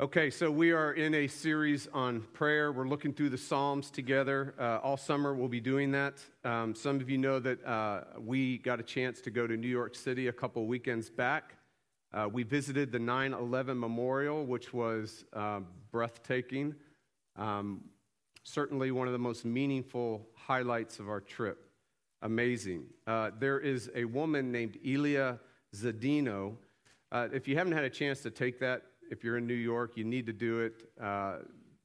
[0.00, 2.72] Okay, so we are in a series on prayer.
[2.72, 4.54] We're looking through the Psalms together.
[4.58, 6.14] Uh, all summer we'll be doing that.
[6.42, 9.68] Um, some of you know that uh, we got a chance to go to New
[9.68, 11.54] York City a couple weekends back.
[12.14, 15.60] Uh, we visited the 9 11 Memorial, which was uh,
[15.92, 16.74] breathtaking.
[17.36, 17.82] Um,
[18.42, 21.68] certainly one of the most meaningful highlights of our trip.
[22.22, 22.84] Amazing.
[23.06, 25.38] Uh, there is a woman named Elia
[25.76, 26.54] Zedeño.
[27.12, 29.96] Uh, if you haven't had a chance to take that, if you're in New York,
[29.96, 30.88] you need to do it.
[31.02, 31.38] Uh,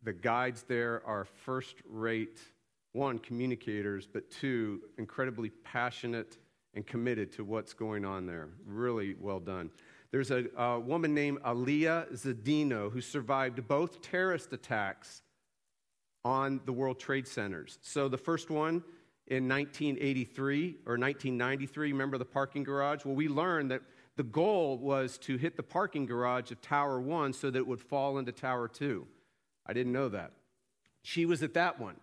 [0.04, 2.40] the guides there are first rate,
[2.94, 6.38] one, communicators, but two, incredibly passionate
[6.76, 8.50] and committed to what's going on there.
[8.66, 9.72] Really well done.
[10.12, 15.24] There's a, a woman named Elia Zedeño who survived both terrorist attacks
[16.24, 17.80] on the World Trade Centers.
[17.82, 18.84] So the first one
[19.28, 23.04] in 1983 or 1993, remember the parking garage?
[23.04, 23.82] Well, we learned that
[24.18, 27.82] the goal was to hit the parking garage of Tower 1 so that it would
[27.82, 29.06] fall into Tower 2.
[29.66, 30.32] I didn't know that.
[31.02, 31.96] She was at that one.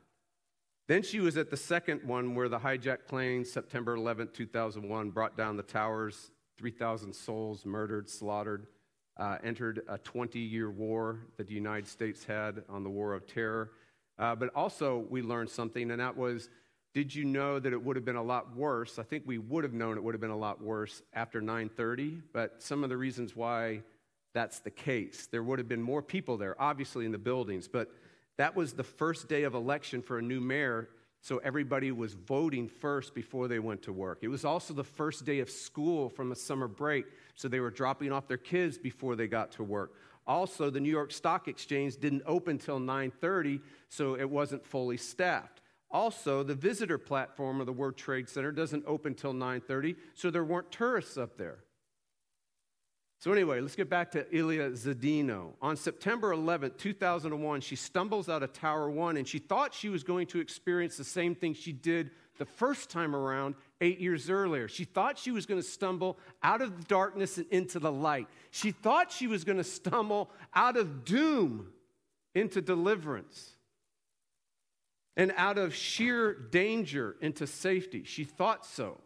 [0.89, 5.37] Then she was at the second one where the hijacked plane, September 11, 2001, brought
[5.37, 8.67] down the towers, 3,000 souls murdered, slaughtered,
[9.17, 13.27] uh, entered a 20 year war that the United States had on the War of
[13.27, 13.71] Terror.
[14.19, 16.49] Uh, but also, we learned something, and that was
[16.95, 18.99] did you know that it would have been a lot worse?
[18.99, 22.23] I think we would have known it would have been a lot worse after 9:30,
[22.33, 23.83] but some of the reasons why
[24.35, 25.27] that's the case.
[25.27, 27.91] There would have been more people there, obviously in the buildings, but
[28.37, 32.69] that was the first day of election for a new mayor, so everybody was voting
[32.69, 34.19] first before they went to work.
[34.23, 37.71] It was also the first day of school from a summer break, so they were
[37.71, 39.95] dropping off their kids before they got to work.
[40.27, 45.62] Also, the New York Stock Exchange didn't open till 9:30, so it wasn't fully staffed.
[45.93, 50.45] Also, the visitor platform of the World Trade Center doesn't open till 9:30, so there
[50.45, 51.65] weren't tourists up there.
[53.19, 55.53] So anyway, let's get back to Elia Zedeño.
[55.63, 60.03] On September 11, 2001, she stumbles out of Tower 1 and she thought she was
[60.03, 64.67] going to experience the same thing she did the first time around 8 years earlier.
[64.67, 68.27] She thought she was going to stumble out of the darkness and into the light.
[68.51, 71.73] She thought she was going to stumble out of doom
[72.35, 73.57] into deliverance
[75.17, 78.05] and out of sheer danger into safety.
[78.05, 79.01] She thought so.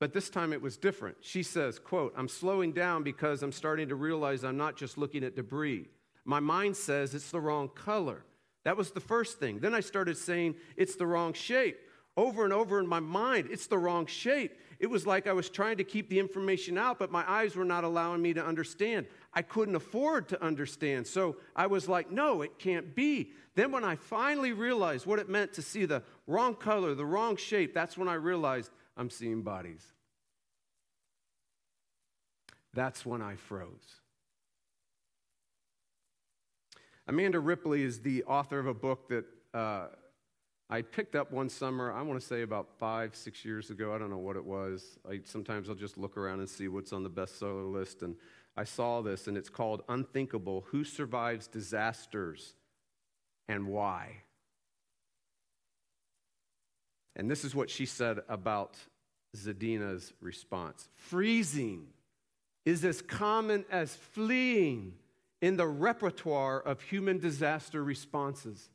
[0.00, 1.18] But this time it was different.
[1.20, 5.22] She says, quote, I'm slowing down because I'm starting to realize I'm not just looking
[5.24, 5.88] at debris.
[6.24, 8.24] My mind says it's the wrong color.
[8.64, 9.60] That was the first thing.
[9.60, 11.78] Then I started saying it's the wrong shape.
[12.16, 14.58] Over and over in my mind, it's the wrong shape.
[14.78, 17.64] It was like I was trying to keep the information out, but my eyes were
[17.64, 19.06] not allowing me to understand.
[19.34, 21.06] I couldn't afford to understand.
[21.06, 23.30] So I was like, no, it can't be.
[23.56, 27.36] Then, when I finally realized what it meant to see the wrong color, the wrong
[27.36, 29.84] shape, that's when I realized I'm seeing bodies.
[32.72, 34.00] That's when I froze.
[37.06, 39.86] Amanda Ripley is the author of a book that uh,
[40.70, 43.94] I picked up one summer, I want to say about five, six years ago.
[43.94, 44.98] I don't know what it was.
[45.08, 48.02] I, sometimes I'll just look around and see what's on the bestseller list.
[48.02, 48.16] And
[48.56, 52.54] I saw this, and it's called Unthinkable Who Survives Disasters
[53.48, 54.22] and Why?
[57.16, 58.76] And this is what she said about
[59.36, 61.86] Zedeño's response Freezing
[62.64, 64.94] is as common as fleeing
[65.42, 68.70] in the repertoire of human disaster responses.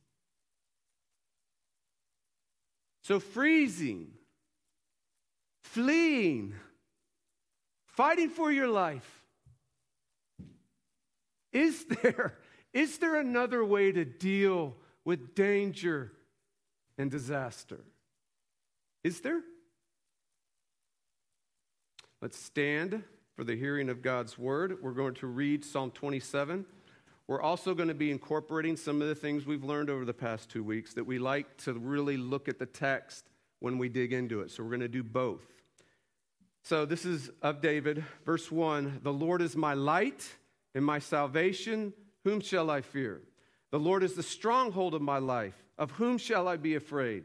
[3.01, 4.11] So, freezing,
[5.63, 6.53] fleeing,
[7.87, 9.18] fighting for your life.
[11.51, 12.37] Is there,
[12.73, 16.11] is there another way to deal with danger
[16.97, 17.79] and disaster?
[19.03, 19.41] Is there?
[22.21, 23.03] Let's stand
[23.35, 24.77] for the hearing of God's word.
[24.81, 26.65] We're going to read Psalm 27.
[27.27, 30.49] We're also going to be incorporating some of the things we've learned over the past
[30.49, 33.29] two weeks that we like to really look at the text
[33.59, 34.51] when we dig into it.
[34.51, 35.45] So we're going to do both.
[36.63, 40.27] So this is of David, verse 1 The Lord is my light
[40.75, 41.93] and my salvation.
[42.23, 43.21] Whom shall I fear?
[43.71, 45.55] The Lord is the stronghold of my life.
[45.77, 47.23] Of whom shall I be afraid?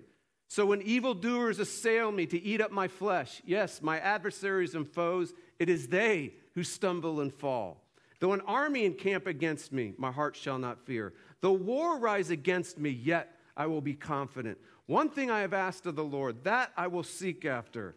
[0.48, 5.32] So when evildoers assail me to eat up my flesh, yes, my adversaries and foes,
[5.58, 7.82] it is they who stumble and fall.
[8.20, 11.12] Though an army encamp against me, my heart shall not fear.
[11.40, 14.58] Though war rise against me, yet I will be confident.
[14.86, 17.96] One thing I have asked of the Lord, that I will seek after,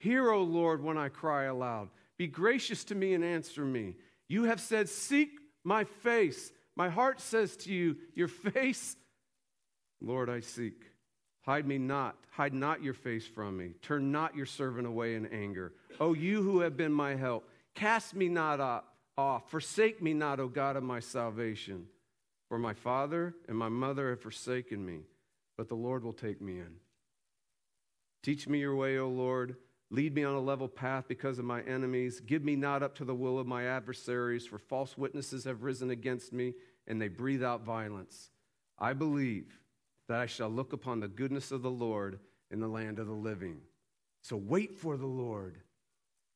[0.00, 1.90] Hear, O Lord, when I cry aloud.
[2.16, 3.96] Be gracious to me and answer me.
[4.28, 6.52] You have said, Seek my face.
[6.74, 8.96] My heart says to you, Your face,
[10.00, 10.82] Lord, I seek.
[11.42, 13.72] Hide me not, hide not your face from me.
[13.82, 15.74] Turn not your servant away in anger.
[16.00, 18.84] O you who have been my help, cast me not
[19.18, 19.50] off.
[19.50, 21.86] Forsake me not, O God of my salvation.
[22.48, 25.00] For my father and my mother have forsaken me,
[25.56, 26.76] but the Lord will take me in.
[28.22, 29.56] Teach me your way, O Lord.
[29.90, 32.20] Lead me on a level path because of my enemies.
[32.20, 35.90] Give me not up to the will of my adversaries, for false witnesses have risen
[35.90, 36.54] against me,
[36.86, 38.30] and they breathe out violence.
[38.78, 39.58] I believe
[40.08, 42.20] that I shall look upon the goodness of the Lord
[42.50, 43.58] in the land of the living.
[44.22, 45.58] So wait for the Lord.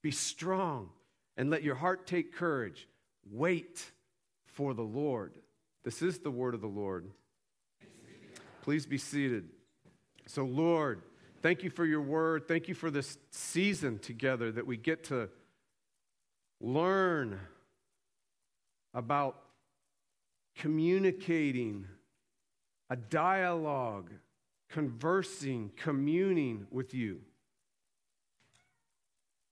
[0.02, 0.90] Be strong
[1.36, 2.88] and let your heart take courage.
[3.30, 3.90] Wait
[4.46, 5.38] for the Lord.
[5.84, 7.10] This is the word of the Lord.
[8.62, 9.48] Please be seated.
[10.26, 11.02] So, Lord,
[11.44, 12.48] thank you for your word.
[12.48, 15.28] Thank you for this season together that we get to
[16.58, 17.38] learn
[18.94, 19.36] about
[20.56, 21.86] communicating
[22.88, 24.10] a dialogue,
[24.70, 27.20] conversing, communing with you.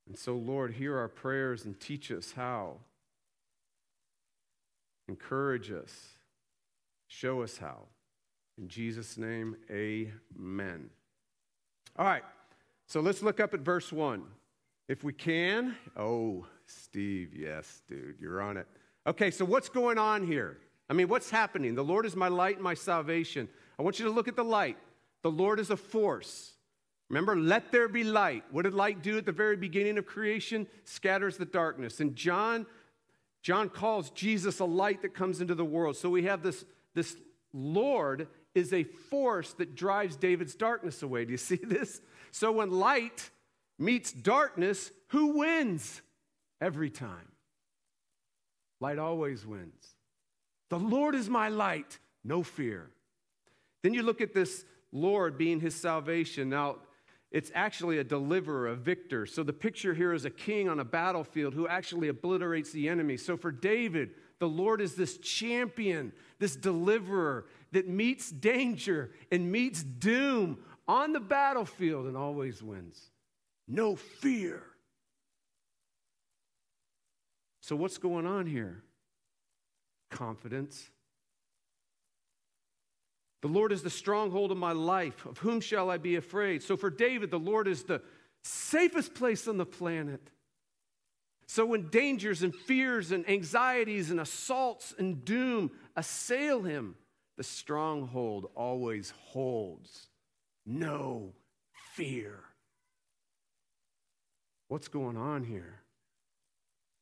[0.07, 2.79] And so, Lord, hear our prayers and teach us how.
[5.09, 5.93] Encourage us.
[7.07, 7.81] Show us how.
[8.57, 10.89] In Jesus' name, amen.
[11.97, 12.23] All right,
[12.87, 14.23] so let's look up at verse 1.
[14.89, 15.77] If we can.
[15.97, 18.67] Oh, Steve, yes, dude, you're on it.
[19.07, 20.59] Okay, so what's going on here?
[20.89, 21.75] I mean, what's happening?
[21.75, 23.49] The Lord is my light and my salvation.
[23.79, 24.79] I want you to look at the light.
[25.23, 26.53] The Lord is a force.
[27.09, 28.45] Remember, let there be light.
[28.51, 30.67] What did light do at the very beginning of creation?
[30.85, 32.01] Scatters the darkness.
[32.01, 32.65] And John,
[33.43, 35.97] John calls Jesus a light that comes into the world.
[35.97, 36.65] So we have this,
[36.95, 37.17] this
[37.53, 41.25] Lord is a force that drives David's darkness away.
[41.25, 42.01] Do you see this?
[42.31, 43.31] So when light
[43.79, 46.03] meets darkness, who wins?
[46.61, 47.29] Every time.
[48.81, 49.97] Light always wins.
[50.71, 52.91] The Lord is my light, no fear.
[53.83, 56.49] Then you look at this Lord being his salvation.
[56.49, 56.77] Now,
[57.33, 59.25] it's actually a deliverer, a victor.
[59.25, 63.17] So the picture here is a king on a battlefield who actually obliterates the enemy.
[63.17, 69.83] So for David, the Lord is this champion, this deliverer that meets danger and meets
[69.83, 73.11] doom on the battlefield and always wins.
[73.67, 74.63] No fear.
[77.61, 78.83] So, what's going on here?
[80.13, 80.91] confidence.
[83.41, 85.27] The Lord is the stronghold of my life.
[85.27, 86.63] Of whom shall I be afraid?
[86.63, 88.01] So for David, the Lord is the
[88.45, 90.21] safest place on the planet.
[91.49, 96.95] So when dangers and fears and anxieties and assaults and doom assail him,
[97.37, 100.09] the stronghold always holds
[100.67, 101.33] no
[101.95, 102.41] fear.
[104.69, 105.81] What's going on here?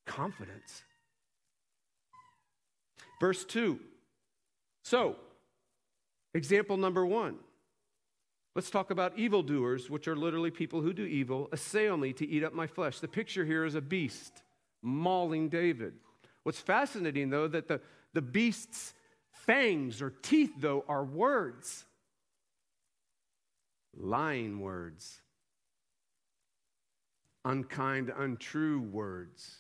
[0.07, 0.83] Confidence.
[3.21, 3.79] Verse 2.
[4.83, 5.17] So,
[6.35, 7.37] example number one.
[8.57, 12.43] Let's talk about evildoers, which are literally people who do evil, assail me to eat
[12.43, 12.99] up my flesh.
[12.99, 14.43] The picture here is a beast
[14.83, 15.95] mauling David.
[16.43, 17.81] What's fascinating, though, that the,
[18.13, 18.95] the beast's
[19.47, 21.85] fangs or teeth, though, are words.
[23.97, 25.21] Lying words.
[27.45, 29.57] Unkind, untrue words.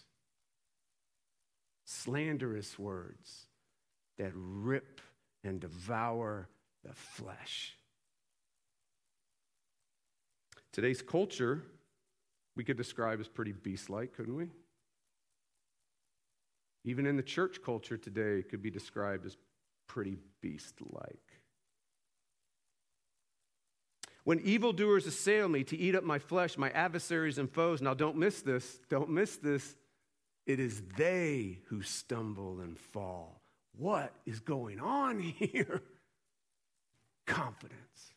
[1.84, 3.46] Slanderous words
[4.18, 5.00] that rip
[5.42, 6.48] and devour
[6.84, 7.76] the flesh.
[10.72, 11.64] Today's culture,
[12.54, 14.46] we could describe as pretty beast like, couldn't we?
[16.84, 19.36] Even in the church culture today, it could be described as
[19.90, 21.18] pretty beast like.
[24.22, 28.16] When evildoers assail me to eat up my flesh, my adversaries and foes, now don't
[28.16, 29.74] miss this, don't miss this.
[30.46, 33.40] It is they who stumble and fall.
[33.76, 35.82] What is going on here?
[37.26, 38.14] Confidence.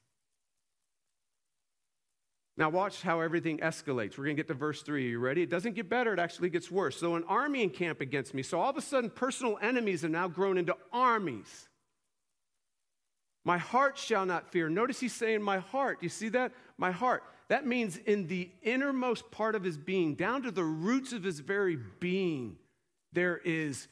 [2.56, 4.18] Now, watch how everything escalates.
[4.18, 5.06] We're going to get to verse 3.
[5.06, 5.42] Are you ready?
[5.42, 7.00] It doesn't get better, it actually gets worse.
[7.00, 8.44] So, an army encamp against me.
[8.44, 11.70] So, all of a sudden, personal enemies have now grown into armies.
[13.44, 14.70] My heart shall not fear.
[14.70, 15.98] Notice he's saying, My heart.
[16.02, 16.52] You see that?
[16.78, 17.24] My heart.
[17.50, 21.40] That means in the innermost part of his being, down to the roots of his
[21.40, 22.58] very being,
[23.12, 23.88] there is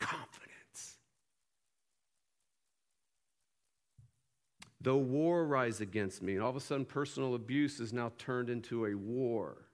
[0.00, 0.39] confidence.
[4.80, 8.48] Though war rise against me, and all of a sudden personal abuse is now turned
[8.48, 9.66] into a war,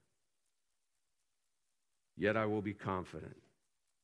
[2.16, 3.36] yet I will be confident.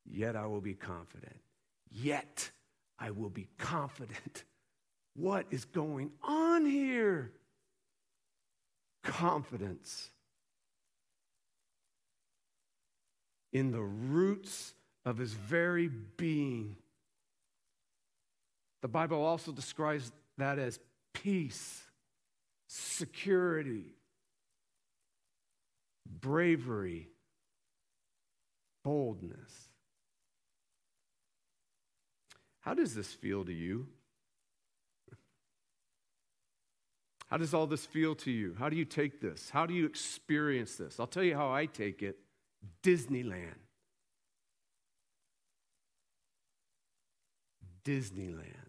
[0.05, 1.39] Yet I will be confident.
[1.89, 2.51] Yet
[2.99, 4.43] I will be confident.
[5.15, 7.31] What is going on here?
[9.03, 10.09] Confidence
[13.51, 14.73] in the roots
[15.05, 16.75] of his very being.
[18.81, 20.79] The Bible also describes that as
[21.13, 21.83] peace,
[22.67, 23.95] security,
[26.05, 27.09] bravery,
[28.83, 29.69] boldness.
[32.61, 33.87] How does this feel to you?
[37.27, 38.55] How does all this feel to you?
[38.59, 39.49] How do you take this?
[39.49, 40.99] How do you experience this?
[40.99, 42.17] I'll tell you how I take it
[42.83, 43.55] Disneyland.
[47.83, 48.62] Disneyland.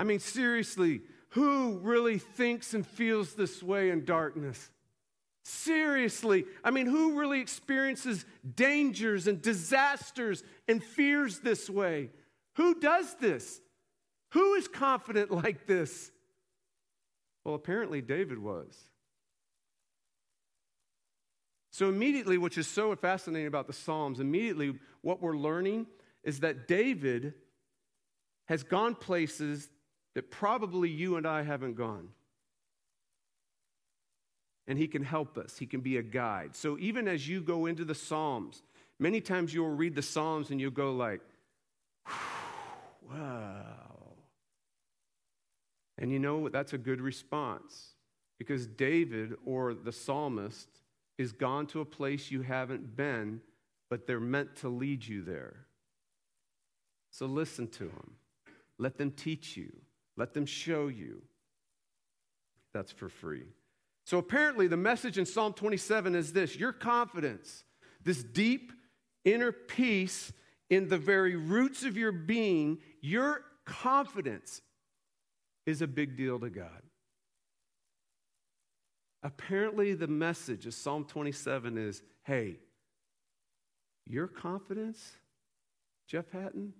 [0.00, 1.02] I mean, seriously,
[1.32, 4.70] who really thinks and feels this way in darkness?
[5.44, 8.24] Seriously, I mean, who really experiences
[8.56, 12.08] dangers and disasters and fears this way?
[12.54, 13.60] Who does this?
[14.30, 16.10] Who is confident like this?
[17.44, 18.74] Well, apparently David was.
[21.72, 25.88] So, immediately, which is so fascinating about the Psalms, immediately what we're learning
[26.24, 27.34] is that David
[28.48, 29.68] has gone places
[30.14, 32.08] that probably you and I haven't gone.
[34.66, 36.54] And he can help us, he can be a guide.
[36.54, 38.62] So, even as you go into the Psalms,
[38.98, 41.20] many times you'll read the Psalms and you'll go, like,
[43.08, 43.80] wow.
[45.98, 47.94] And you know, that's a good response
[48.38, 50.68] because David or the psalmist
[51.18, 53.42] is gone to a place you haven't been,
[53.90, 55.66] but they're meant to lead you there.
[57.10, 58.12] So listen to them.
[58.78, 59.70] Let them teach you.
[60.20, 61.22] Let them show you.
[62.74, 63.46] That's for free.
[64.04, 67.64] So apparently, the message in Psalm 27 is this your confidence,
[68.04, 68.70] this deep
[69.24, 70.30] inner peace
[70.68, 74.60] in the very roots of your being, your confidence
[75.64, 76.82] is a big deal to God.
[79.22, 82.56] Apparently, the message of Psalm 27 is hey,
[84.06, 85.12] your confidence,
[86.06, 86.74] Jeff Hatton,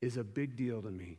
[0.00, 1.18] is a big deal to me.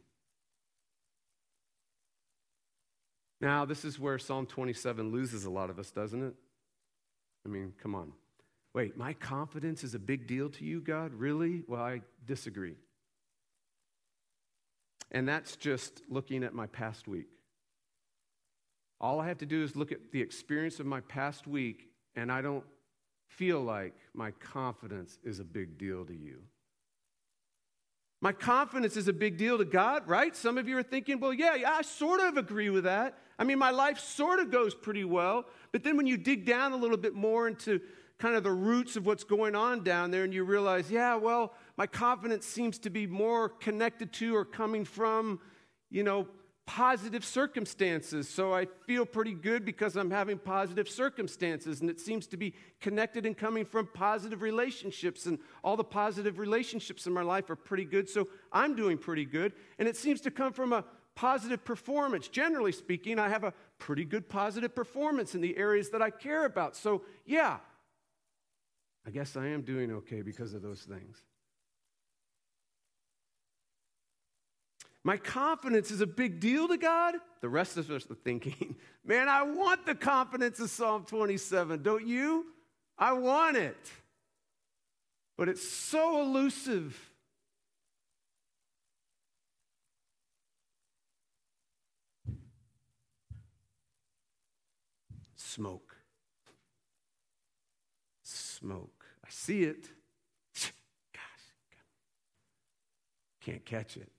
[3.42, 6.36] Now, this is where Psalm 27 loses a lot of us, doesn't it?
[7.44, 8.14] I mean, come on.
[8.74, 11.14] Wait, my confidence is a big deal to you, God?
[11.14, 11.64] Really?
[11.68, 12.76] Well, I disagree.
[15.10, 17.28] And that's just looking at my past week.
[19.02, 22.32] All I have to do is look at the experience of my past week, and
[22.32, 22.64] I don't
[23.28, 26.44] feel like my confidence is a big deal to you.
[28.24, 30.36] My confidence is a big deal to God, right?
[30.36, 33.18] Some of you are thinking, well, yeah, yeah, I sort of agree with that.
[33.40, 35.46] I mean, my life sort of goes pretty well.
[35.72, 37.82] But then when you dig down a little bit more into
[38.20, 41.56] kind of the roots of what's going on down there, and you realize, yeah, well,
[41.78, 45.40] my confidence seems to be more connected to or coming from,
[45.90, 46.28] you know,
[46.76, 48.30] positive circumstances.
[48.30, 51.82] So I feel pretty good because I'm having positive circumstances.
[51.82, 55.26] And it seems to be connected and coming from positive relationships.
[55.26, 58.08] And all the positive relationships in my life are pretty good.
[58.08, 59.52] So I'm doing pretty good.
[59.80, 62.30] And it seems to come from a positive performance.
[62.30, 66.46] Generally speaking, I have a pretty good positive performance in the areas that I care
[66.46, 66.78] about.
[66.78, 67.58] So, yeah,
[69.06, 71.22] I guess I am doing okay because of those things.
[75.04, 77.16] My confidence is a big deal to God.
[77.42, 82.06] The rest of us are thinking, man, I want the confidence of Psalm 27, don't
[82.06, 82.46] you?
[82.98, 83.90] I want it.
[85.38, 87.10] But it's so elusive.
[95.36, 95.96] Smoke.
[98.24, 99.06] Smoke.
[99.26, 99.88] I see it.
[101.12, 101.22] Gosh,
[103.42, 104.12] can't catch it.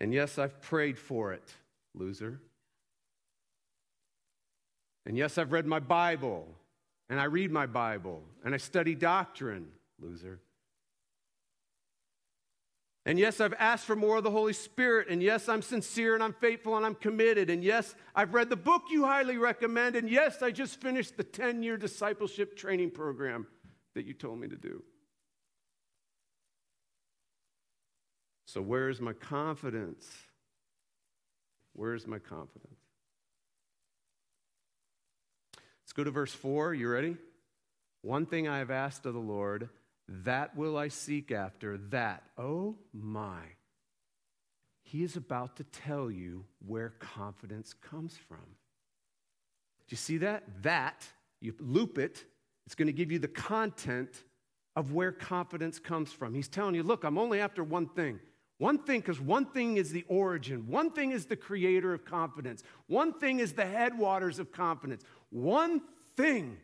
[0.00, 1.54] And yes, I've prayed for it,
[1.94, 2.40] loser.
[5.06, 6.48] And yes, I've read my Bible,
[7.08, 9.68] and I read my Bible, and I study doctrine,
[10.00, 10.40] loser.
[13.06, 15.08] And yes, I've asked for more of the Holy Spirit.
[15.08, 17.48] And yes, I'm sincere and I'm faithful and I'm committed.
[17.48, 19.96] And yes, I've read the book you highly recommend.
[19.96, 23.46] And yes, I just finished the 10 year discipleship training program
[23.94, 24.82] that you told me to do.
[28.52, 30.10] So, where is my confidence?
[31.72, 32.80] Where is my confidence?
[35.84, 36.74] Let's go to verse 4.
[36.74, 37.16] You ready?
[38.02, 39.68] One thing I have asked of the Lord,
[40.08, 41.78] that will I seek after.
[41.90, 43.38] That, oh my.
[44.82, 48.38] He is about to tell you where confidence comes from.
[48.38, 50.42] Do you see that?
[50.62, 51.06] That,
[51.40, 52.24] you loop it,
[52.66, 54.24] it's going to give you the content
[54.74, 56.34] of where confidence comes from.
[56.34, 58.18] He's telling you, look, I'm only after one thing.
[58.60, 62.62] One thing, because one thing is the origin, one thing is the creator of confidence,
[62.88, 65.02] one thing is the headwaters of confidence.
[65.30, 65.80] One
[66.14, 66.58] thing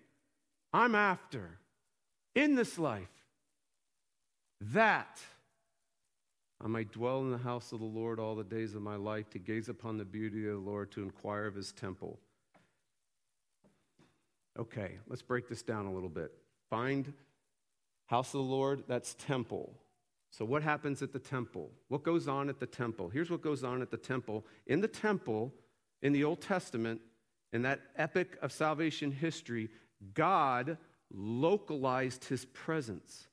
[0.74, 1.58] I'm after
[2.34, 3.08] in this life
[4.60, 5.22] that
[6.62, 9.30] I might dwell in the house of the Lord all the days of my life,
[9.30, 12.18] to gaze upon the beauty of the Lord, to inquire of his temple.
[14.58, 16.30] Okay, let's break this down a little bit.
[16.68, 17.10] Find
[18.04, 19.72] house of the Lord, that's temple.
[20.36, 21.70] So, what happens at the temple?
[21.88, 23.08] What goes on at the temple?
[23.08, 24.44] Here's what goes on at the temple.
[24.66, 25.50] In the temple,
[26.02, 27.00] in the Old Testament,
[27.54, 29.70] in that epic of salvation history,
[30.12, 30.76] God
[31.10, 33.28] localized his presence.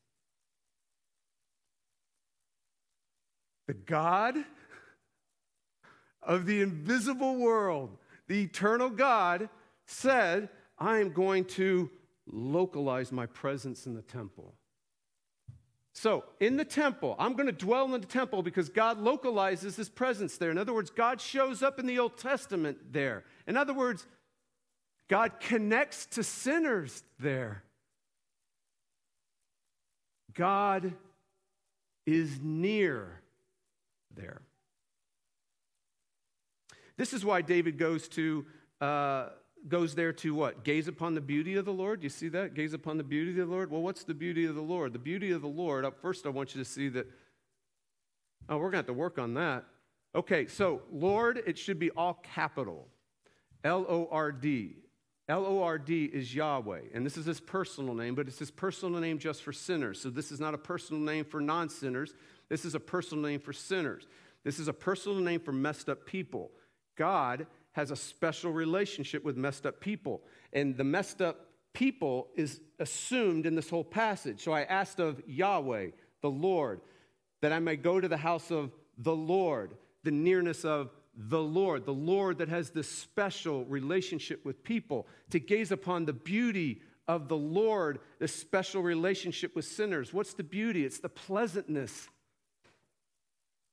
[3.67, 4.37] The God
[6.21, 7.97] of the invisible world,
[8.29, 9.49] the eternal God,
[9.85, 10.47] said,
[10.79, 11.89] I am going to
[12.31, 14.55] localize my presence in the temple.
[15.95, 19.89] So, in the temple, I'm going to dwell in the temple because God localizes his
[19.89, 20.49] presence there.
[20.49, 23.23] In other words, God shows up in the Old Testament there.
[23.45, 24.07] In other words,
[25.07, 27.63] God connects to sinners there.
[30.33, 30.93] God
[32.07, 33.21] is near
[34.15, 34.41] there.
[36.97, 38.45] This is why David goes to
[38.81, 39.29] uh,
[39.67, 40.63] goes there to what?
[40.63, 42.03] Gaze upon the beauty of the Lord.
[42.03, 42.53] You see that?
[42.53, 43.71] Gaze upon the beauty of the Lord.
[43.71, 44.93] Well, what's the beauty of the Lord?
[44.93, 45.85] The beauty of the Lord.
[45.85, 47.07] Up first, I want you to see that.
[48.49, 49.65] Oh, we're going to have to work on that.
[50.15, 52.87] Okay, so Lord, it should be all capital.
[53.63, 54.75] L O R D.
[55.29, 56.81] L O R D is Yahweh.
[56.93, 60.01] And this is his personal name, but it's his personal name just for sinners.
[60.01, 62.13] So this is not a personal name for non sinners.
[62.49, 64.07] This is a personal name for sinners.
[64.43, 66.51] This is a personal name for messed up people.
[66.97, 70.21] God has a special relationship with messed up people.
[70.53, 74.41] And the messed up people is assumed in this whole passage.
[74.41, 75.87] So I asked of Yahweh,
[76.21, 76.81] the Lord,
[77.41, 81.85] that I may go to the house of the Lord, the nearness of the Lord,
[81.85, 87.27] the Lord that has this special relationship with people, to gaze upon the beauty of
[87.27, 90.13] the Lord, this special relationship with sinners.
[90.13, 90.85] What's the beauty?
[90.85, 92.07] It's the pleasantness,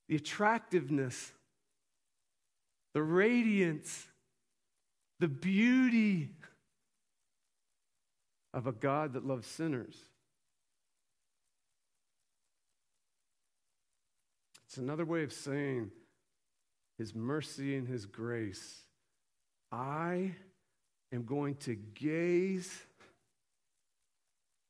[0.08, 1.32] the attractiveness,
[2.94, 4.08] the radiance,
[5.18, 6.30] the beauty
[8.52, 9.96] of a God that loves sinners.
[14.66, 15.90] It's another way of saying
[16.98, 18.82] his mercy and his grace.
[19.72, 20.32] I
[21.12, 22.82] am going to gaze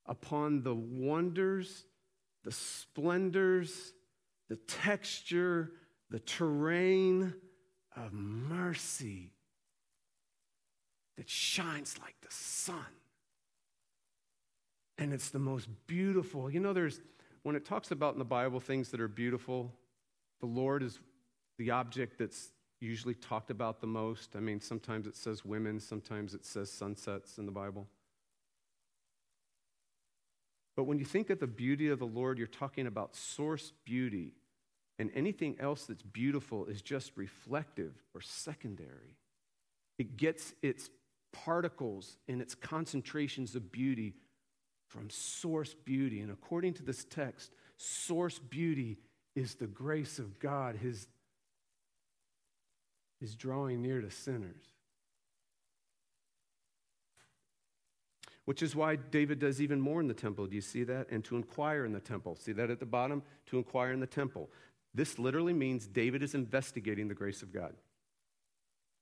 [0.07, 1.85] upon the wonders,
[2.45, 3.93] the splendors,
[4.49, 5.73] the texture,
[6.11, 7.35] the terrain
[8.11, 9.31] of mercy
[11.17, 12.77] that shines like the sun.
[14.99, 16.51] And it's the most beautiful.
[16.51, 17.01] You know, there's,
[17.43, 19.73] when it talks about in the Bible things that are beautiful,
[20.41, 20.99] the Lord is
[21.59, 24.37] the object that's usually talked about the most.
[24.37, 27.87] I mean, sometimes it says women, sometimes it says sunsets in the Bible.
[30.77, 34.33] But when you think of the beauty of the Lord, you're talking about source beauty.
[35.01, 39.17] And anything else that's beautiful is just reflective or secondary.
[39.99, 40.91] It gets its
[41.33, 44.13] particles and its concentrations of beauty
[44.89, 46.21] from source beauty.
[46.21, 48.99] And according to this text, source beauty
[49.35, 51.09] is the grace of God, His
[53.23, 54.67] is drawing near to sinners.
[58.45, 60.47] Which is why David does even more in the temple.
[60.47, 61.09] Do you see that?
[61.11, 62.37] And to inquire in the temple.
[62.37, 63.23] See that at the bottom?
[63.47, 64.51] To inquire in the temple.
[64.95, 67.75] This literally means David is investigating the grace of God.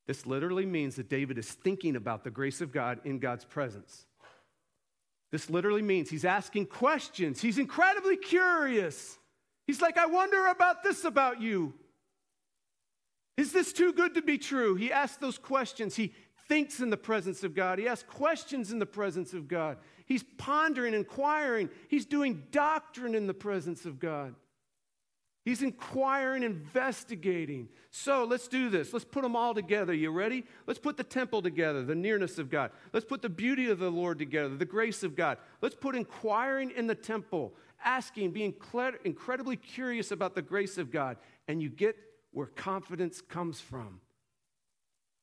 [0.06, 4.06] This literally means that David is thinking about the grace of God in God's presence.
[5.30, 7.40] This literally means he's asking questions.
[7.40, 9.18] He's incredibly curious.
[9.66, 11.74] He's like, I wonder about this about you.
[13.36, 14.74] Is this too good to be true?
[14.74, 15.94] He asks those questions.
[15.94, 16.14] He
[16.48, 17.78] thinks in the presence of God.
[17.78, 19.76] He asks questions in the presence of God.
[20.06, 21.68] He's pondering, inquiring.
[21.88, 24.34] He's doing doctrine in the presence of God.
[25.48, 27.70] He's inquiring, investigating.
[27.90, 28.92] So let's do this.
[28.92, 29.94] Let's put them all together.
[29.94, 30.44] You ready?
[30.66, 32.70] Let's put the temple together, the nearness of God.
[32.92, 35.38] Let's put the beauty of the Lord together, the grace of God.
[35.62, 38.52] Let's put inquiring in the temple, asking, being
[39.06, 41.16] incredibly curious about the grace of God.
[41.48, 41.96] And you get
[42.32, 44.02] where confidence comes from.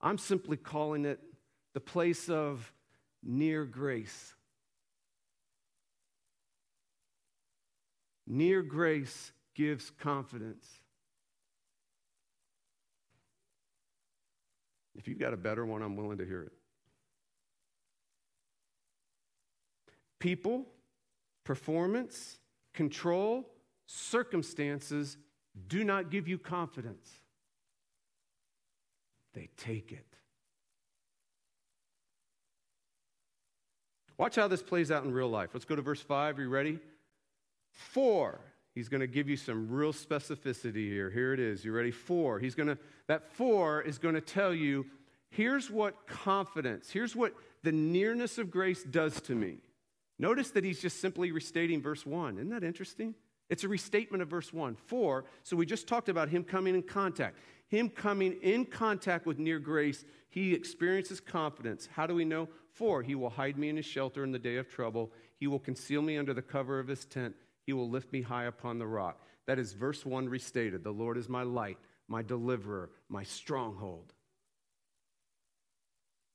[0.01, 1.19] I'm simply calling it
[1.75, 2.73] the place of
[3.21, 4.33] near grace.
[8.25, 10.67] Near grace gives confidence.
[14.95, 16.51] If you've got a better one, I'm willing to hear it.
[20.19, 20.65] People
[21.43, 22.39] performance,
[22.73, 23.47] control,
[23.85, 25.17] circumstances
[25.67, 27.09] do not give you confidence.
[29.33, 30.05] They take it.
[34.17, 35.49] Watch how this plays out in real life.
[35.53, 36.39] Let's go to verse 5.
[36.39, 36.79] Are you ready?
[37.69, 38.39] For.
[38.75, 41.09] He's going to give you some real specificity here.
[41.09, 41.63] Here it is.
[41.63, 41.91] You ready?
[41.91, 42.39] For.
[42.39, 44.85] He's going to, that four is going to tell you
[45.29, 47.33] here's what confidence, here's what
[47.63, 49.59] the nearness of grace does to me.
[50.19, 52.37] Notice that he's just simply restating verse 1.
[52.37, 53.15] Isn't that interesting?
[53.49, 54.75] It's a restatement of verse 1.
[54.75, 57.37] 4, so we just talked about him coming in contact.
[57.67, 61.87] Him coming in contact with near grace, he experiences confidence.
[61.91, 62.49] How do we know?
[62.73, 65.11] 4, he will hide me in his shelter in the day of trouble.
[65.37, 67.35] He will conceal me under the cover of his tent.
[67.65, 69.19] He will lift me high upon the rock.
[69.47, 70.83] That is verse 1 restated.
[70.83, 74.13] The Lord is my light, my deliverer, my stronghold.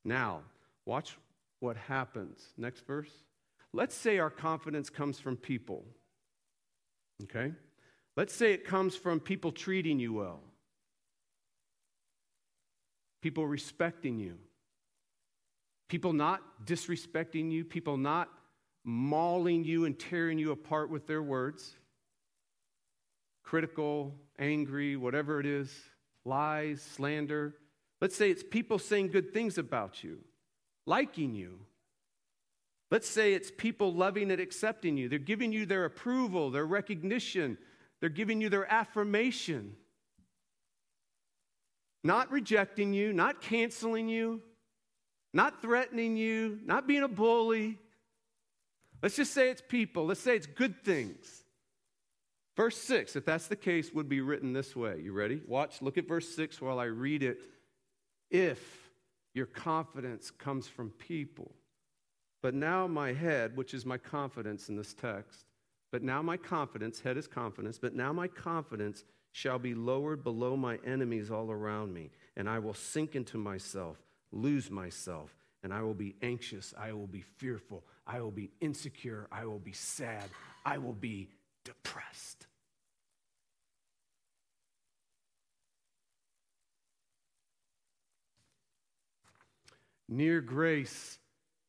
[0.04, 0.42] Now,
[0.86, 1.16] watch
[1.60, 2.42] what happens.
[2.56, 3.10] Next verse.
[3.72, 5.84] Let's say our confidence comes from people.
[7.24, 7.52] Okay?
[8.16, 10.40] Let's say it comes from people treating you well,
[13.22, 14.36] people respecting you,
[15.88, 18.28] people not disrespecting you, people not
[18.84, 21.74] mauling you and tearing you apart with their words,
[23.42, 25.72] critical, angry, whatever it is,
[26.24, 27.54] lies, slander.
[28.00, 30.18] Let's say it's people saying good things about you,
[30.86, 31.60] liking you.
[32.90, 35.08] Let's say it's people loving and accepting you.
[35.08, 37.58] They're giving you their approval, their recognition,
[38.00, 39.76] they're giving you their affirmation.
[42.02, 44.40] Not rejecting you, not canceling you,
[45.34, 47.78] not threatening you, not being a bully.
[49.02, 50.06] Let's just say it's people.
[50.06, 51.44] Let's say it's good things.
[52.56, 55.00] Verse 6, if that's the case, would be written this way.
[55.02, 55.40] You ready?
[55.46, 57.38] Watch, look at verse 6 while I read it.
[58.30, 58.90] If
[59.34, 61.52] your confidence comes from people.
[62.42, 65.44] But now my head, which is my confidence in this text,
[65.92, 70.56] but now my confidence, head is confidence, but now my confidence shall be lowered below
[70.56, 73.98] my enemies all around me, and I will sink into myself,
[74.32, 79.28] lose myself, and I will be anxious, I will be fearful, I will be insecure,
[79.30, 80.24] I will be sad,
[80.66, 81.28] I will be
[81.64, 82.48] depressed.
[90.08, 91.20] Near grace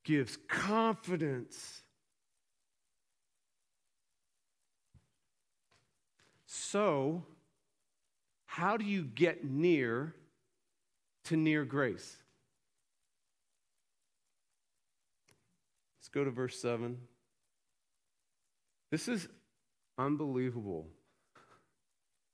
[0.03, 1.83] gives confidence.
[6.47, 7.23] So,
[8.47, 10.15] how do you get near
[11.25, 12.20] to near grace?
[16.13, 16.97] Go to verse 7.
[18.91, 19.27] This is
[19.97, 20.87] unbelievable.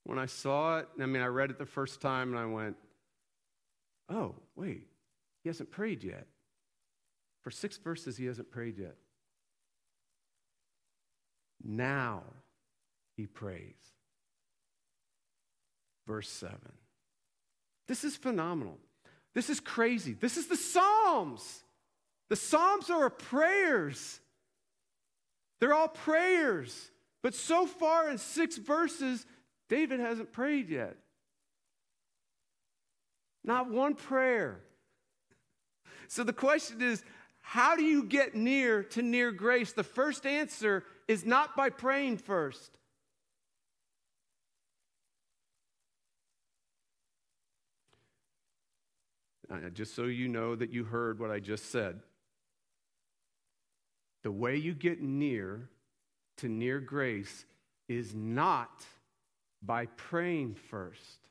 [0.04, 2.78] When I saw it, I mean, I read it the first time and I went,
[4.10, 4.88] oh, wait,
[5.44, 6.26] he hasn't prayed yet.
[7.42, 8.96] For six verses, he hasn't prayed yet.
[11.64, 12.24] Now
[13.16, 13.76] he prays.
[16.06, 16.58] Verse 7.
[17.88, 18.78] This is phenomenal.
[19.34, 20.14] This is crazy.
[20.14, 21.64] This is the Psalms.
[22.30, 24.20] The Psalms are prayers.
[25.60, 26.92] They're all prayers.
[27.24, 29.26] But so far in six verses,
[29.70, 30.98] David hasn't prayed yet.
[33.44, 34.60] Not one prayer.
[36.10, 37.04] So the question is
[37.42, 39.72] how do you get near to near grace?
[39.72, 42.78] The first answer is not by praying first.
[49.74, 52.02] Just so you know that you heard what I just said,
[54.28, 55.70] the way you get near
[56.36, 57.46] to near grace
[57.88, 58.84] is not
[59.62, 61.30] by praying first.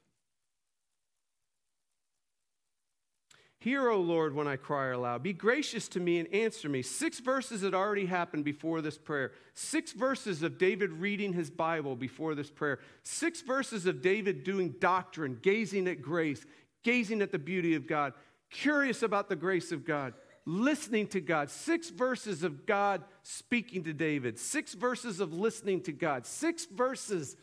[3.60, 5.22] Hear, O Lord, when I cry aloud.
[5.22, 6.80] Be gracious to me and answer me.
[6.80, 9.32] Six verses had already happened before this prayer.
[9.52, 12.78] Six verses of David reading his Bible before this prayer.
[13.02, 16.46] Six verses of David doing doctrine, gazing at grace,
[16.82, 18.14] gazing at the beauty of God,
[18.50, 20.14] curious about the grace of God,
[20.46, 21.50] listening to God.
[21.50, 24.38] Six verses of God speaking to David.
[24.38, 26.24] Six verses of listening to God.
[26.24, 27.36] Six verses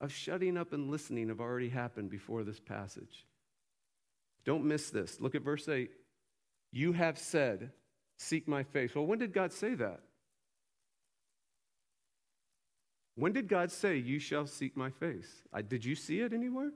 [0.00, 3.24] of shutting up and listening have already happened before this passage.
[4.44, 5.20] Don't miss this.
[5.20, 5.90] Look at verse 8.
[6.72, 7.70] You have said,
[8.18, 8.94] Seek my face.
[8.94, 10.00] Well, when did God say that?
[13.14, 15.28] When did God say, You shall seek my face?
[15.52, 16.70] I, did you see it anywhere?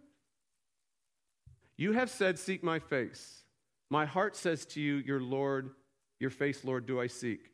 [1.77, 3.43] You have said, Seek my face.
[3.91, 5.71] My heart says to you, Your Lord,
[6.21, 7.51] your face, Lord, do I seek.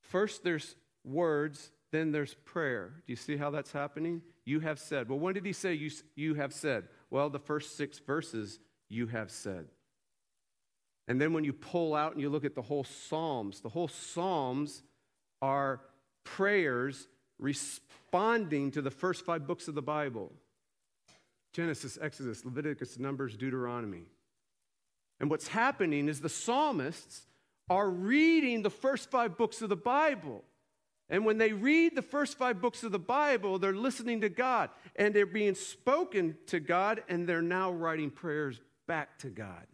[0.00, 3.02] First, there's words, then there's prayer.
[3.06, 4.22] Do you see how that's happening?
[4.44, 5.08] You have said.
[5.08, 6.88] Well, when did he say you, you have said?
[7.10, 9.66] Well, the first six verses you have said.
[11.06, 13.88] And then when you pull out and you look at the whole Psalms, the whole
[13.88, 14.82] Psalms
[15.40, 15.80] are
[16.24, 20.32] prayers responding to the first five books of the Bible
[21.54, 24.04] Genesis, Exodus, Leviticus, Numbers, Deuteronomy.
[25.20, 27.26] And what's happening is the psalmists
[27.70, 30.44] are reading the first five books of the Bible.
[31.10, 34.70] And when they read the first five books of the Bible, they're listening to God
[34.96, 39.66] and they're being spoken to God and they're now writing prayers back to God.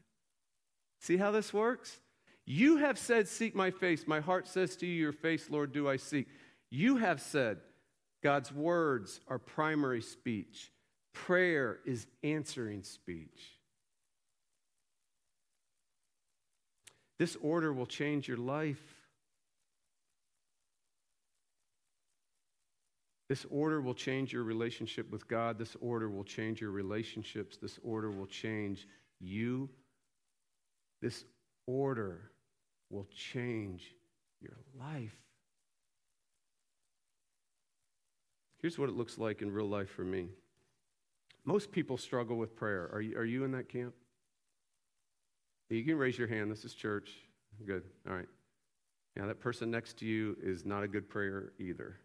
[1.00, 1.98] See how this works?
[2.46, 4.04] You have said, Seek my face.
[4.06, 6.28] My heart says to you, Your face, Lord, do I seek.
[6.70, 7.58] You have said,
[8.22, 10.72] God's words are primary speech,
[11.12, 13.53] prayer is answering speech.
[17.18, 18.82] This order will change your life.
[23.28, 25.58] This order will change your relationship with God.
[25.58, 27.56] This order will change your relationships.
[27.56, 28.86] This order will change
[29.20, 29.70] you.
[31.00, 31.24] This
[31.66, 32.30] order
[32.90, 33.94] will change
[34.40, 35.16] your life.
[38.60, 40.28] Here's what it looks like in real life for me.
[41.44, 42.88] Most people struggle with prayer.
[42.92, 43.94] Are you, are you in that camp?
[45.70, 46.50] You can raise your hand.
[46.50, 47.10] This is church.
[47.66, 47.82] Good.
[48.08, 48.28] All right.
[49.16, 51.96] Now, that person next to you is not a good prayer either.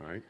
[0.00, 0.22] All right.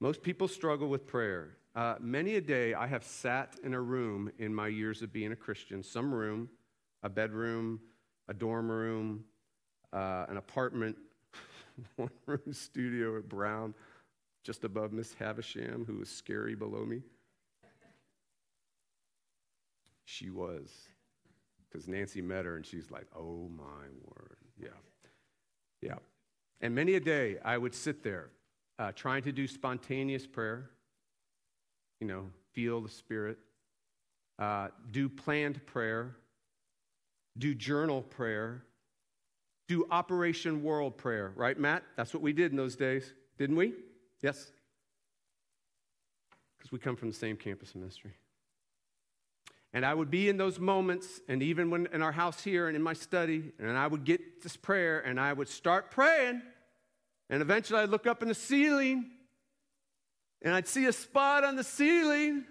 [0.00, 1.56] Most people struggle with prayer.
[1.74, 5.32] Uh, many a day I have sat in a room in my years of being
[5.32, 6.48] a Christian, some room,
[7.02, 7.80] a bedroom,
[8.28, 9.24] a dorm room,
[9.92, 10.96] uh, an apartment,
[11.96, 13.74] one room studio at Brown,
[14.42, 17.02] just above Miss Havisham, who was scary below me.
[20.04, 20.88] She was
[21.74, 23.64] because Nancy met her and she's like, oh my
[24.04, 24.36] word.
[24.62, 24.68] Yeah.
[25.82, 25.96] Yeah.
[26.60, 28.30] And many a day I would sit there
[28.78, 30.70] uh, trying to do spontaneous prayer,
[32.00, 33.38] you know, feel the Spirit,
[34.38, 36.14] uh, do planned prayer,
[37.38, 38.62] do journal prayer,
[39.66, 41.82] do Operation World prayer, right, Matt?
[41.96, 43.72] That's what we did in those days, didn't we?
[44.22, 44.52] Yes?
[46.56, 48.12] Because we come from the same campus ministry.
[49.74, 52.76] And I would be in those moments, and even when in our house here and
[52.76, 56.42] in my study, and I would get this prayer, and I would start praying,
[57.28, 59.10] and eventually I'd look up in the ceiling,
[60.42, 62.44] and I'd see a spot on the ceiling.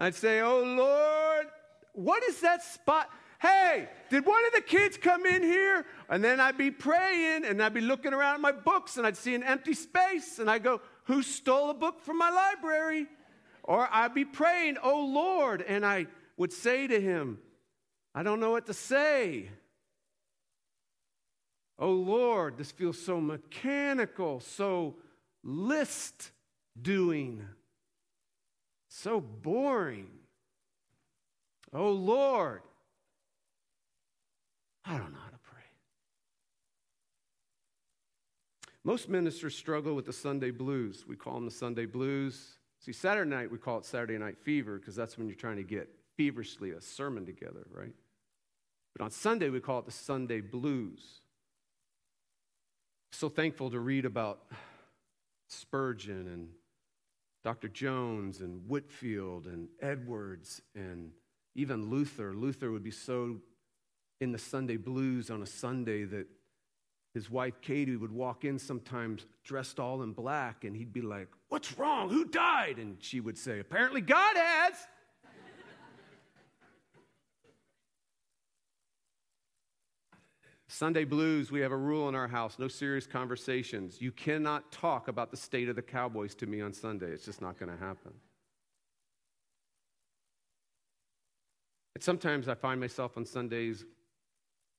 [0.00, 1.46] I'd say, Oh Lord,
[1.92, 3.08] what is that spot?
[3.38, 5.86] Hey, did one of the kids come in here?
[6.08, 9.16] And then I'd be praying, and I'd be looking around at my books, and I'd
[9.16, 13.06] see an empty space, and I'd go, Who stole a book from my library?
[13.62, 17.38] Or I'd be praying, Oh Lord, and I would say to him,
[18.14, 19.50] I don't know what to say.
[21.78, 24.96] Oh Lord, this feels so mechanical, so
[25.42, 26.30] list
[26.80, 27.44] doing,
[28.88, 30.08] so boring.
[31.72, 32.62] Oh Lord,
[34.84, 35.62] I don't know how to pray.
[38.84, 41.04] Most ministers struggle with the Sunday blues.
[41.08, 42.58] We call them the Sunday blues.
[42.78, 45.64] See, Saturday night, we call it Saturday night fever because that's when you're trying to
[45.64, 47.94] get feverishly a sermon together, right?
[48.96, 51.20] But on Sunday, we call it the Sunday blues.
[53.12, 54.44] So thankful to read about
[55.48, 56.48] Spurgeon and
[57.42, 57.68] Dr.
[57.68, 61.10] Jones and Whitefield and Edwards and
[61.54, 62.34] even Luther.
[62.34, 63.40] Luther would be so
[64.20, 66.26] in the Sunday blues on a Sunday that
[67.12, 71.28] his wife Katie would walk in sometimes dressed all in black and he'd be like,
[71.48, 72.10] What's wrong?
[72.10, 72.78] Who died?
[72.78, 74.74] And she would say, Apparently God has.
[80.74, 84.00] Sunday blues, we have a rule in our house no serious conversations.
[84.00, 87.06] You cannot talk about the state of the Cowboys to me on Sunday.
[87.06, 88.12] It's just not going to happen.
[91.94, 93.84] And sometimes I find myself on Sundays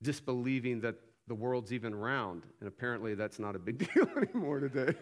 [0.03, 0.95] disbelieving that
[1.27, 4.97] the world's even round, and apparently that's not a big deal anymore today.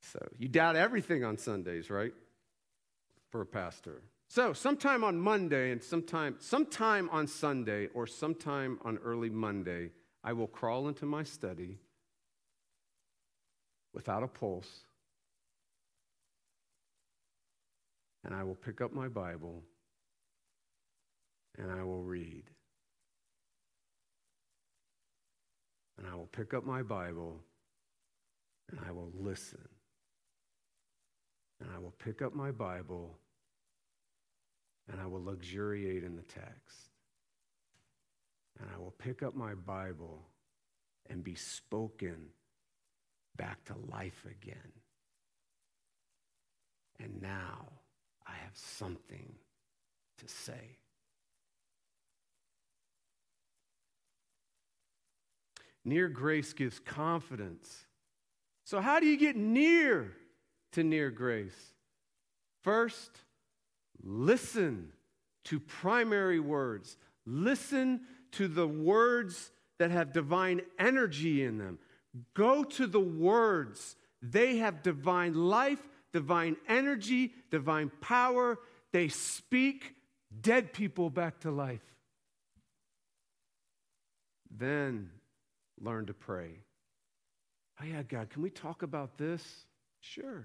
[0.00, 2.14] so you doubt everything on Sundays, right?
[3.28, 4.00] For a pastor.
[4.30, 9.90] So, sometime on Monday and sometime, sometime on Sunday or sometime on early Monday,
[10.22, 11.80] I will crawl into my study
[13.92, 14.84] without a pulse
[18.22, 19.64] and I will pick up my Bible
[21.58, 22.44] and I will read.
[25.98, 27.40] And I will pick up my Bible
[28.70, 29.68] and I will listen.
[31.60, 33.18] And I will pick up my Bible
[34.88, 36.90] and I will luxuriate in the text.
[38.58, 40.26] And I will pick up my Bible
[41.08, 42.26] and be spoken
[43.36, 44.72] back to life again.
[47.02, 47.68] And now
[48.26, 49.32] I have something
[50.18, 50.76] to say.
[55.84, 57.86] Near grace gives confidence.
[58.64, 60.12] So, how do you get near
[60.72, 61.74] to near grace?
[62.62, 63.10] First,
[64.02, 64.92] listen
[65.44, 66.96] to primary words.
[67.26, 68.00] Listen
[68.32, 71.78] to the words that have divine energy in them.
[72.34, 73.96] Go to the words.
[74.22, 75.80] They have divine life,
[76.12, 78.58] divine energy, divine power.
[78.92, 79.94] They speak
[80.40, 81.80] dead people back to life.
[84.50, 85.10] Then
[85.80, 86.58] learn to pray.
[87.80, 89.64] Oh, yeah, God, can we talk about this?
[90.00, 90.44] Sure.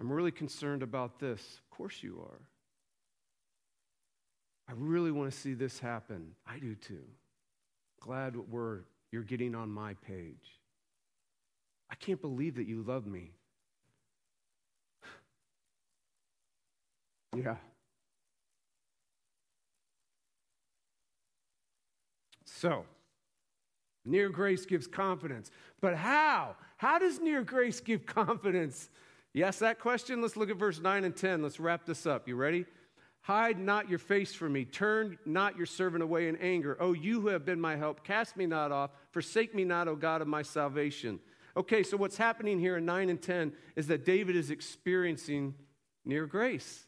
[0.00, 1.60] I'm really concerned about this.
[1.74, 2.40] Of course you are.
[4.68, 6.30] I really want to see this happen.
[6.46, 7.02] I do too.
[8.00, 10.60] Glad we're, you're getting on my page.
[11.90, 13.32] I can't believe that you love me.
[17.36, 17.56] yeah.
[22.44, 22.84] So,
[24.04, 25.50] near grace gives confidence.
[25.80, 26.54] But how?
[26.76, 28.90] How does near grace give confidence?
[29.34, 30.22] Yes, that question?
[30.22, 31.42] Let's look at verse 9 and 10.
[31.42, 32.28] Let's wrap this up.
[32.28, 32.66] You ready?
[33.22, 34.64] Hide not your face from me.
[34.64, 36.76] Turn not your servant away in anger.
[36.78, 38.90] O you who have been my help, cast me not off.
[39.10, 41.18] Forsake me not, O God of my salvation.
[41.56, 45.54] Okay, so what's happening here in 9 and 10 is that David is experiencing
[46.04, 46.86] near grace.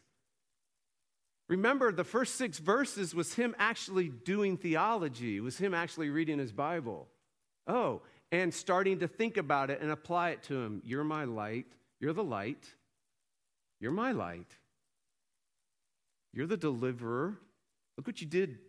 [1.49, 6.51] Remember, the first six verses was him actually doing theology, was him actually reading his
[6.51, 7.07] Bible.
[7.67, 10.81] Oh, and starting to think about it and apply it to him.
[10.85, 11.65] You're my light.
[11.99, 12.65] You're the light.
[13.79, 14.55] You're my light.
[16.33, 17.37] You're the deliverer.
[17.97, 18.59] Look what you did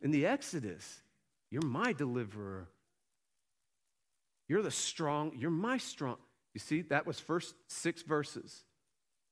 [0.00, 1.00] in the Exodus.
[1.50, 2.68] You're my deliverer.
[4.48, 6.16] You're the strong, you're my strong.
[6.54, 8.64] You see, that was first six verses.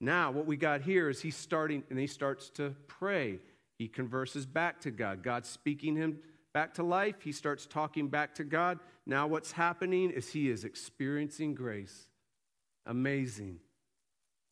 [0.00, 3.40] Now, what we got here is he's starting and he starts to pray.
[3.78, 5.24] He converses back to God.
[5.24, 6.18] God's speaking him
[6.54, 7.16] back to life.
[7.20, 8.78] He starts talking back to God.
[9.06, 12.10] Now, what's happening is he is experiencing grace.
[12.88, 13.60] Amazing.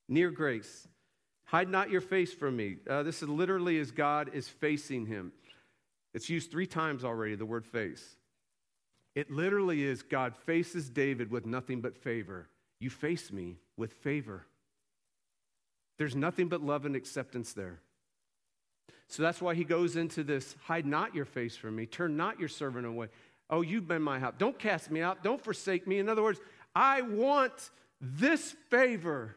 [0.09, 0.87] Near grace.
[1.47, 2.77] Hide not your face from me.
[2.89, 5.33] Uh, this is literally as God is facing him.
[6.15, 8.17] It's used three times already, the word face.
[9.15, 12.49] It literally is God faces David with nothing but favor.
[12.79, 14.47] You face me with favor.
[15.99, 17.81] There's nothing but love and acceptance there.
[19.09, 22.39] So that's why he goes into this hide not your face from me, turn not
[22.39, 23.09] your servant away.
[23.49, 24.39] Oh, you've been my help.
[24.39, 25.23] Don't cast me out.
[25.23, 25.99] Don't forsake me.
[25.99, 26.41] In other words,
[26.75, 27.71] I want
[28.01, 29.37] this favor.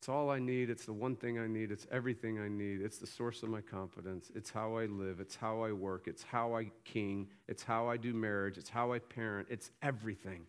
[0.00, 0.70] It's all I need.
[0.70, 1.72] It's the one thing I need.
[1.72, 2.80] It's everything I need.
[2.80, 4.30] It's the source of my confidence.
[4.36, 5.18] It's how I live.
[5.18, 6.06] It's how I work.
[6.06, 7.26] It's how I king.
[7.48, 8.56] It's how I do marriage.
[8.56, 9.48] It's how I parent.
[9.50, 10.46] It's everything.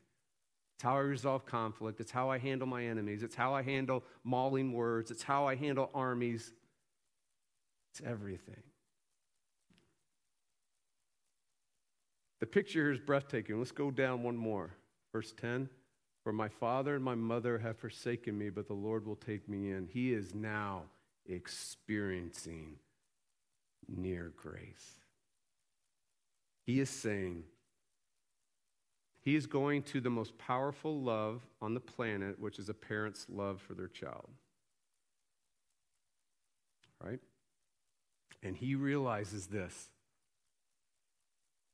[0.75, 1.99] It's how I resolve conflict.
[1.99, 3.23] It's how I handle my enemies.
[3.23, 5.09] It's how I handle mauling words.
[5.09, 6.53] It's how I handle armies.
[7.91, 8.61] It's everything.
[12.41, 13.57] The picture here is breathtaking.
[13.57, 14.75] Let's go down one more.
[15.11, 15.69] Verse 10
[16.23, 19.71] For my father and my mother have forsaken me, but the Lord will take me
[19.71, 19.87] in.
[19.91, 20.83] He is now
[21.25, 22.75] experiencing
[23.87, 24.99] near grace.
[26.65, 27.43] He is saying,
[29.27, 33.25] he is going to the most powerful love on the planet, which is a parent's
[33.27, 34.29] love for their child.
[37.03, 37.19] Right?
[38.41, 39.89] And he realizes this.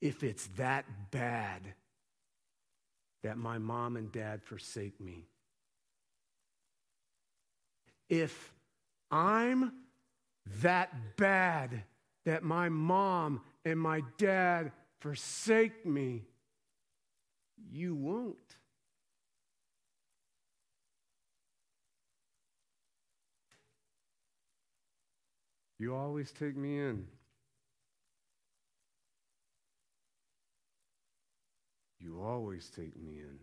[0.01, 1.75] If it's that bad
[3.23, 5.25] that my mom and dad forsake me,
[8.09, 8.53] if
[9.09, 9.73] I'm
[10.61, 11.83] that bad
[12.25, 16.23] that my mom and my dad forsake me,
[17.71, 18.37] you won't.
[25.79, 27.07] You always take me in.
[32.03, 33.39] You always take me in.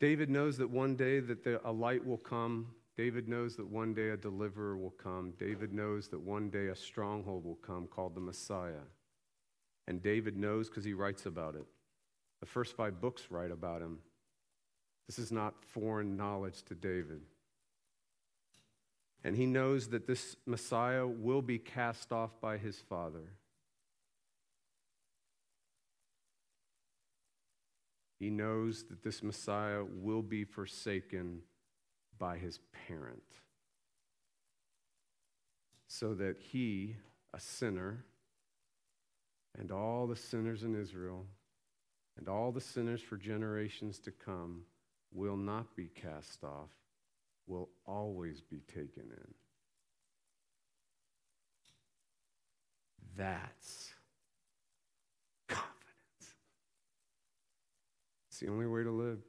[0.00, 2.66] David knows that one day that the, a light will come.
[2.96, 5.32] David knows that one day a deliverer will come.
[5.38, 8.84] David knows that one day a stronghold will come called the Messiah.
[9.86, 11.64] And David knows because he writes about it.
[12.40, 13.98] The first five books write about him.
[15.06, 17.20] This is not foreign knowledge to David.
[19.24, 23.32] And he knows that this Messiah will be cast off by his father.
[28.18, 31.42] He knows that this Messiah will be forsaken
[32.18, 32.58] by his
[32.88, 33.22] parent.
[35.88, 36.96] So that he,
[37.34, 38.04] a sinner,
[39.58, 41.26] and all the sinners in Israel
[42.16, 44.62] and all the sinners for generations to come
[45.12, 46.70] will not be cast off,
[47.46, 49.34] will always be taken in.
[53.16, 53.90] That's
[55.48, 56.34] confidence.
[58.36, 59.20] It's the only way to live.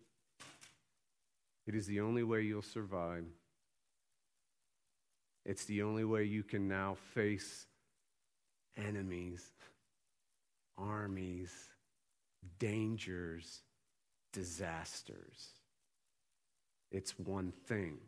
[1.66, 3.24] It is the only way you'll survive.
[5.46, 7.68] It's the only way you can now face
[8.76, 9.50] enemies,
[10.78, 11.54] armies,
[12.60, 13.62] dangers,
[14.34, 15.52] disasters.
[16.92, 18.00] It's one thing.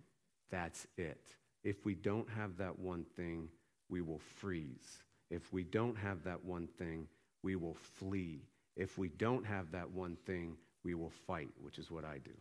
[0.52, 1.24] That's it.
[1.64, 3.48] If we don't have that one thing,
[3.88, 4.98] we will freeze.
[5.32, 7.08] If we don't have that one thing,
[7.42, 8.42] we will flee.
[8.76, 12.32] If we don't have that one thing, we will fight, which is what I do.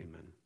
[0.00, 0.39] Amen.